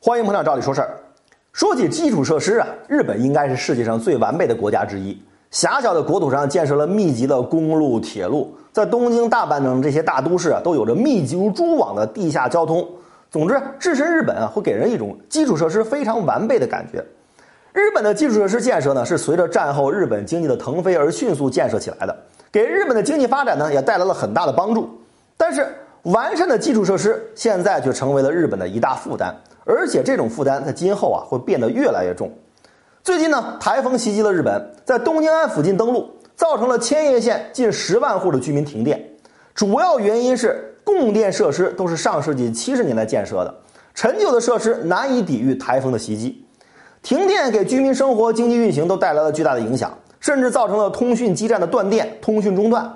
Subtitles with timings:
[0.00, 0.96] 欢迎捧场，照理说事儿。
[1.52, 5.20] 说起基础设施啊，日本应该是世界上最完备的国家之一。
[5.50, 12.88] 狭小的国土上建设了密集的公路、铁路，在东京、大阪等这些大都市啊，都有着密集如蛛网的地下交通。
[13.28, 17.04] 总之，置身日本啊，会给人一种基础设施非常完备的感觉。
[17.72, 22.16] 日本的基础设施建设呢，是随着战后日本经济的腾飞而迅速建设起来的，
[22.52, 24.88] 给日本的经济发展呢，也带来了很大的帮助。
[25.36, 25.66] 但是，
[26.02, 29.34] 完善的基础设施现在却成为了日本的一大负担。
[29.68, 32.32] 而且这种负担在今后啊会变得越来越重。
[33.04, 38.98] 最近呢，台风袭击了日本，在东京湾附近登陆，造成了千叶县近十万户的居民停电。
[39.54, 43.54] 主要原因是供电设施都是上世纪七十年代建设的，
[43.94, 46.42] 陈旧的设施难以抵御台风的袭击。
[47.02, 52.90] 停电给居民生活、经济运行都带来了巨大的影响，甚至造成了通讯基站的断电、通讯中断。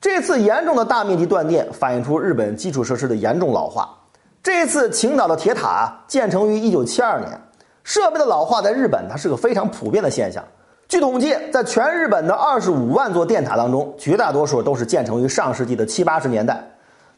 [0.00, 3.96] 这次严重的大面积断电，反映出日本基础设施的严重老化。
[4.42, 7.38] 这次青岛的铁塔建成于一九七二年，
[7.84, 10.42] 设备的老化在日本它是个非常普遍的现象。
[10.88, 16.66] 据统计，在全日本的二十五万座电塔当中，绝大多数都是建成于上世纪的七八十年代。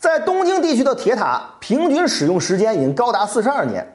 [0.00, 3.86] 在东京地区的铁塔平均使用时间已经高达四十二年。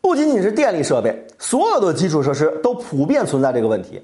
[0.00, 4.02] 不仅仅是电力设备，所有的基础设施都普遍存在这个问题。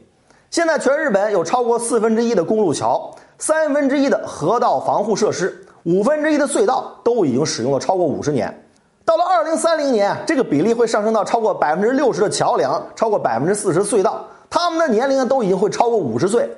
[0.50, 5.66] 现在全日本有超过四分之一的公路桥，三分之一的河道防护设施。
[5.84, 8.52] 五分之一的隧道都已经使用了超过五十年，
[9.04, 16.48] 到了二零三零年，这个比例会上升到超过百分之六十的桥梁，超过百分之四十隧道，他们的年龄都已经会超过五十岁。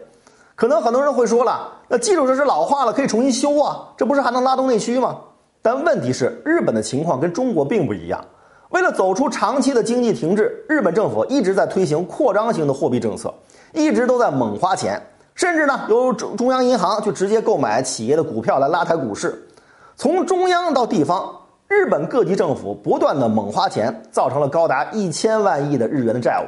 [0.55, 5.17] 可能很多人会说了，那基础设施老化了，可以重新修啊，这不是还能拉动内需吗？
[5.63, 8.23] 但问题是，日本的情况跟中国并不一样。
[8.71, 13.33] 为了走出长期的经济停滞，日本政府一直在推行扩张型的货币政策，
[13.73, 15.01] 一直都在猛花钱。
[15.35, 19.49] 甚至呢，由中中央银行就直接购买企业的股票来拉抬股市。
[19.97, 21.35] 从中央到地方，
[21.69, 26.47] 日本各级政府不断的猛花钱，造成了高达一千万亿的日元的债务。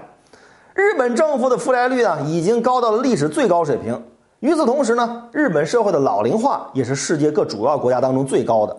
[0.74, 4.02] 日本政府的负债率呢，已经高到了历史最高水平。
[4.40, 8.76] 与此同时呢，日本社会的老龄化也是世界各主要国家当中最高的。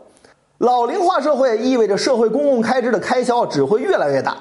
[0.60, 4.38] 老龄化社会意味着社会公共开支的开销只会越来越大，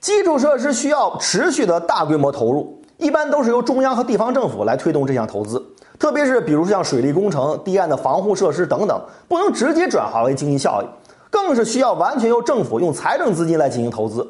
[0.00, 2.81] 基础设施需要持续的大规模投入。
[3.02, 5.60] 一般都是由中央和地方政府来推动这项投资，
[5.98, 10.86] 特别是比如像水利工程、堤岸的防护设施等等，不能直接转化为经济效益，
[11.28, 14.24] 更是需要完全由政府用财政资金来进行投资。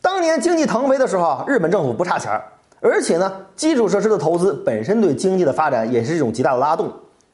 [0.00, 2.42] 当年经济腾飞的时候，日本政府不差钱儿，
[2.80, 6.90] 而且呢，基础设施的投资本身对经济的发展也是一种极大的拉动。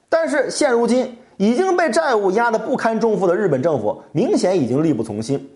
[0.09, 5.49] 但是现如今已经被债务压得不堪重负的日本政府，明显已经力不从心。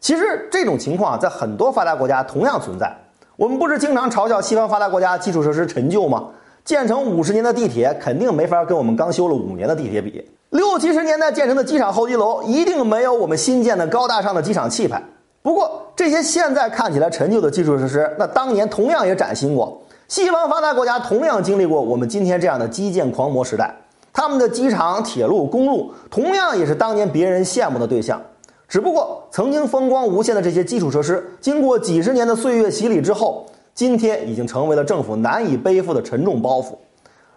[0.00, 2.92] 其实这种情况在很多发达国家同样存在。
[3.36, 6.24] 我们不是经常嘲笑西方发达国家基础设施陈旧吗？
[6.64, 10.24] 建成五十年的地铁肯定没法跟我们刚修了五年的地铁比。
[10.50, 15.02] 六七十年代建成的机场候机楼一定没有我们新建的高大上的机场气派。
[15.42, 19.82] 不过这些现在看起来陈旧的基础设施，那当年同样也崭新过。
[20.06, 23.74] 西方发达国家同样经历过我们今天这样的基建狂魔时代，
[24.12, 28.22] 他们的机场、铁路、公路同样也是当年别人羡慕的对象。
[28.68, 36.76] 只不过，曾经风光无限的这些基础设施，经过几十年的岁月洗礼之后，今天已经成为了政府难以背负的沉重包袱。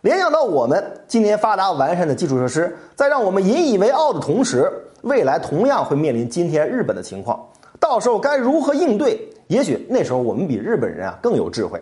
[0.01, 4.71] 联想到我们今天发达完善的基础设施，在让我们引以为傲的同时，
[5.01, 7.43] 未来同样会面临今天日本的情况。
[7.79, 9.19] 到时候该如何应对？
[9.47, 11.81] 也许那时候我们比日本人啊更有智慧。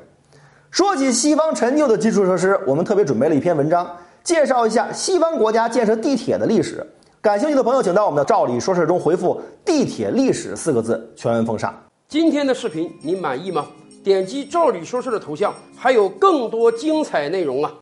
[0.71, 3.89] 说起西方陈旧的基础设施，我们特别准备了一篇文章，
[4.23, 6.85] 介绍一下西方国家建设地铁的历史。
[7.25, 11.73] 感兴趣的朋友，请到我们的“照理说事”中回复“地铁历史”四个字，全文封杀。
[12.07, 13.65] 今天的视频你满意吗？
[14.03, 17.73] 点击“照理说事”的头像，还有更多精彩内容啊！